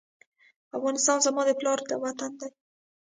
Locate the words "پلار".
1.59-1.79